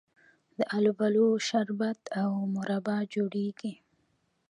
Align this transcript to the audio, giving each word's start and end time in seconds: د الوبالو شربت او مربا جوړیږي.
د 0.57 0.59
الوبالو 0.77 1.25
شربت 1.47 2.01
او 2.21 2.31
مربا 2.55 2.97
جوړیږي. 3.13 3.73